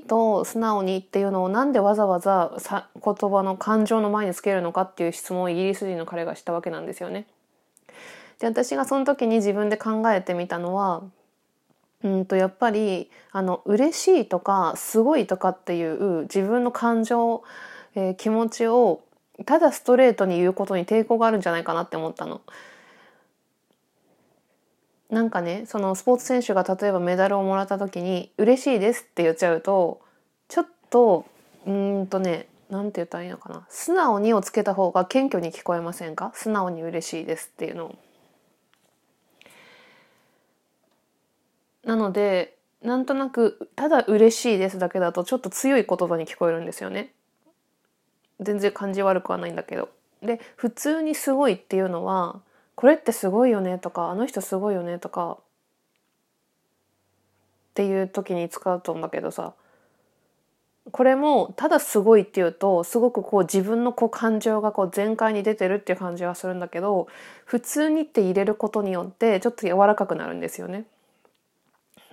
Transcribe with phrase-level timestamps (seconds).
[0.00, 7.26] と素直にっていうのをなんでわざわざさ言葉の感情の前につけるのかっていう質問をイギリス人の彼がしたわけなんですよね。
[8.38, 11.02] で私がその時に自分で考えてみたのは
[12.04, 17.42] うんとやっぱりあの嬉しいとかすごいとかっていう自分の感情、
[17.94, 19.00] えー、気持ちを
[19.44, 22.40] ただストレートに言うことに抵抗があるんじゃないかなって思ったの。
[25.16, 30.02] なんかねそのスポーツ選手が例えばメダルをもらった時に「嬉しいです」って言っちゃうと
[30.46, 31.24] ちょっと
[31.66, 36.32] うんとねなんて言ったらいいのかな素直にをつけた方が謙虚に聞こえませんか？
[36.34, 37.94] 素直に嬉しいですっていうの
[41.84, 47.14] なのでなんとなくただ嬉しいですだけだとちょっと強い言葉に聞こえるんですよね。
[48.40, 49.88] 全然感じ悪くはないんだけど。
[50.20, 52.42] で普通にすごいっていうのは
[52.76, 55.44] これってすごいよねとかあの人すごいよねとかっ
[57.74, 59.54] ていう時に使うと思うんだけどさ
[60.92, 67.08] これもただすごいっていうとすごくこう自分のこう感情がこう全開に出てるっていう感じはするんだけど
[67.44, 70.84] 普通にって入れることによってちょっと柔らかくなるんですよね。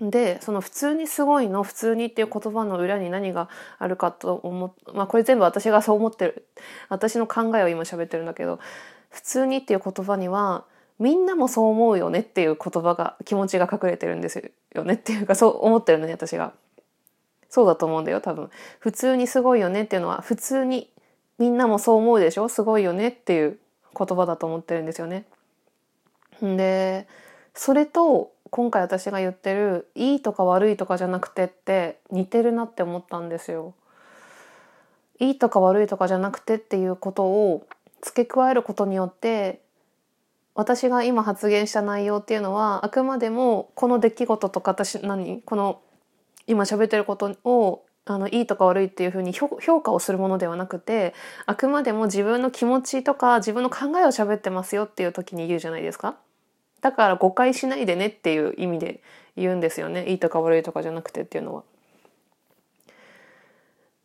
[0.00, 6.46] でその普通にすごいの普通にっていう言葉の裏に何があるかと思っまあこれ全部私がそう思ってる
[6.88, 8.60] 私の考えを今喋ってるんだけど
[9.10, 10.64] 普通にっていう言葉には
[10.98, 16.52] みんなもそう思うよねっていう言葉が気持ちが隠れてるんですよねっていうかそう思ってるのね私が。
[17.48, 18.50] そうだと思うんだよ多分。
[18.78, 20.88] 普通にすごいよねっていうのは普通に
[21.38, 22.48] みんなもそう思うでしょ？
[22.48, 23.58] すごいよねっていう
[23.98, 25.24] 言葉だと思ってるんですよね。
[26.40, 27.08] で
[27.54, 33.74] それと今回私が言ってるいいとか悪いとかじゃなくてって似てるなって思ったんですよ。
[35.18, 37.66] いいとか悪いとかじゃなくてっていうことを
[38.02, 39.60] 付け加えることによって
[40.54, 45.80] 私が今発言した内容っていうのはあくまでもこの出来事とか私何この
[46.46, 51.14] 今喋ってることをあのいいとか悪いっていうふうに評価をするものではなくて
[51.46, 56.16] あくまでも自分の気持ちとか自分の考えを喋ってますよっていう時に言うじゃないですか。
[56.80, 59.02] だから誤解しないでねっていう意味で
[59.36, 61.62] 言うんですよねいいとか悪いとかじゃなくてっていうのは。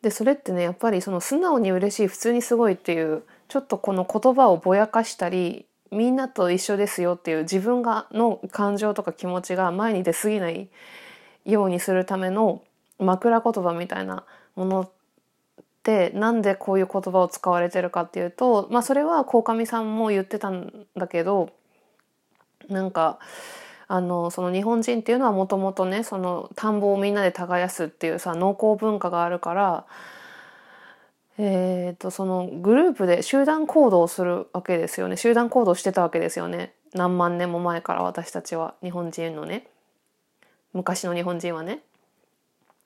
[0.00, 3.22] でそれってねやっぱりその素直に嬉しい普通にすごいっていう
[3.52, 10.70] ちょっとこの言葉をぼやかしたりみんなと一緒ですよっていう自分がの感情とか気持ちが前に出過ぎない
[11.44, 12.62] ようにするための
[12.98, 14.24] 枕言葉みたいな
[14.56, 14.90] ものっ
[15.82, 21.50] てなんでこういう言葉を使われてるかっていうと、まあ、それは鴻上さんも言ってたんだけど
[22.70, 23.18] なんか
[23.86, 29.84] あのその日本人っていうのはもともとねその田んぼをみんなで耕すっていうさ農耕文化があるから
[31.44, 39.66] えーと、そのグループで集団行動をするわけですよね集団行動してたわけですよね何万年も前から私たちは日本人のね
[40.72, 41.80] 昔の日本人はね。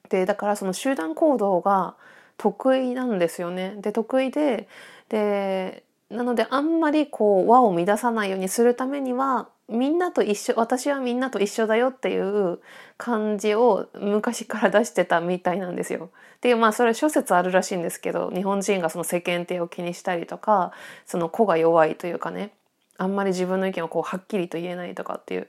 [0.09, 1.95] でだからその集団行動が
[2.37, 3.75] 得意なんですよね。
[3.79, 4.69] で得意で
[5.09, 12.61] でなのであんまりこう輪を乱さないようにするためにはみんなと一緒私はみんなと一緒だよっていう
[12.99, 16.11] 感じを昔から出してたみたいなんですよ。
[16.37, 20.73] っていうまあそれ諸説あるらしいんですけど日本人がその世間体を気にしたりとか
[21.05, 22.53] その子が弱いというかね
[22.99, 25.49] あんまり自分の意見をこうはっきりと言えないとかっていう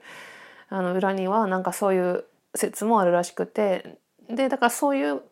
[0.70, 2.24] あの裏にはなんかそういう
[2.54, 3.98] 説もあるらしくて
[4.28, 5.22] でだからそういう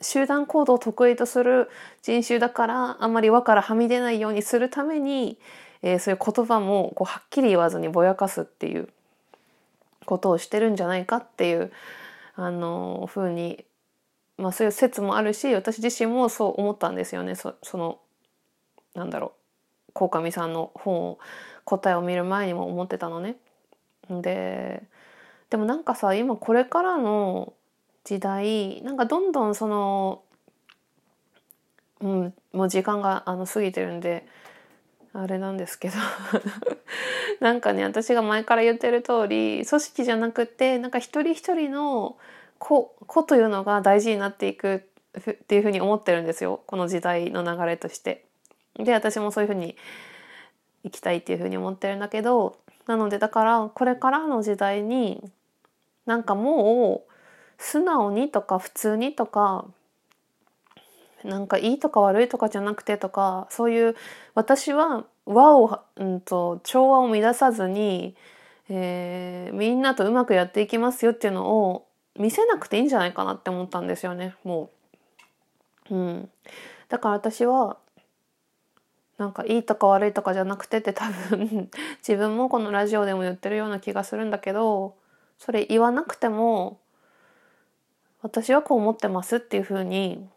[0.00, 1.68] 集団行動を得意とする
[2.02, 5.38] 人種だからあんまり輪からはみ出ないようにするために
[5.82, 8.88] えー、そういう言葉もこうはっきり言わずにぼやかすっていう
[10.04, 11.70] ことをしてるんじゃないかっていう
[12.34, 13.64] あのふうに、
[14.36, 17.98] まあ、そういう説もあるし私自身もそう思ったんですよねそその
[18.94, 19.32] なんだろ
[19.88, 21.18] う鴻上さんの本を
[21.64, 23.36] 答えを見る前にも思ってたのね。
[24.08, 24.82] で
[25.50, 27.52] でもなんかさ今これからの
[28.04, 30.22] 時代なんかどんどんその、
[32.00, 34.26] うん、もう時間があの過ぎてるんで
[35.12, 35.96] あれなんですけど
[37.40, 42.16] なんかね私が前から言ってる通り組織じゃなくてなんか一人一人の
[42.58, 44.84] 子子というのが大事になっていく
[45.18, 48.24] っていうふうに思ってるんですよこの時代の流れとして。
[48.76, 49.76] で私もそういうふうに
[50.84, 52.56] 生きたいっていうふうに思ってるんだけど
[52.86, 55.32] なのでだからこれからの時代に
[56.06, 57.12] なんかもう
[57.58, 59.66] 素直にとか普通にとか
[61.24, 63.96] なんかいいとか悪いとかじゃなくてとかそういう
[64.34, 68.16] 私は和を、うんと、調和を乱さずに、
[68.68, 71.86] えー、みんなとうまくやっていきますよっていうのを
[72.18, 74.70] 見せなくていいんじゃないかなって思ったんですよねも
[75.90, 75.94] う。
[75.94, 76.30] うん、
[76.88, 77.78] だから私は
[79.16, 81.70] なんかいいとか悪いとかじゃなくてって多分
[82.06, 84.94] 自分もこのラジオでも言ってるような気がするんだけど
[85.38, 86.78] それ言わなくても
[88.22, 90.28] 私はこう思ってますっていうふうに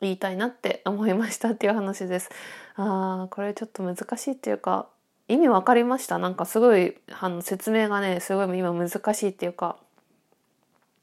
[0.00, 2.30] 言いたいなって思いましたっていう話です。
[2.76, 4.88] ああこれちょっと難しいっていうか
[5.26, 6.18] 意味わかりました？
[6.18, 9.76] なんかすごいあの説明がねすごい今難しいっていうか。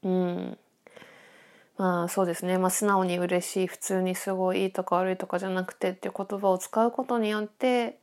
[0.02, 0.58] うん。
[1.78, 7.98] まあそうですね、まあ、素直に嬉しい普通にすごいいいとか悪いとかじゃなくてっていう言葉を使うことによって、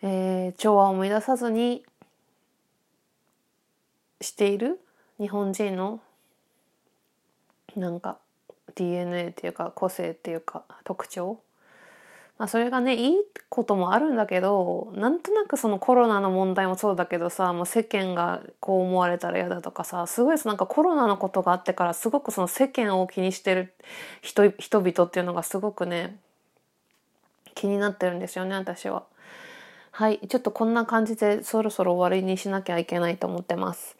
[0.00, 1.84] えー、調和を生み出さずに
[4.22, 4.80] している
[5.18, 6.00] 日本人の
[7.76, 8.16] なんか
[8.80, 11.40] DNA っていうか個性っていうか特徴
[12.40, 13.16] まあ、それがねいい
[13.50, 23.74] こともあるんだけどなんとなくそのコロナの問題もそうだけどさもう世間がこう思われたら嫌だとかさすごいなんかコロナのことがあってからすごくその世間を気にしてる
[24.22, 26.16] 人人々っていうのがすごくね
[27.54, 29.04] 気になってるんですよね私は。
[29.90, 33.98] はいちょっとこんな感じでそろそろ終わりにしなきゃいけないと思ってます。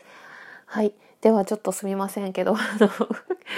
[0.65, 2.57] はいではちょっとすみませんけど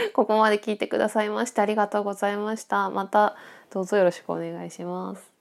[0.14, 2.90] ここまで聞いてくださいましてありがとうございました。
[2.90, 3.36] また
[3.70, 5.31] どうぞよろしくお願いします。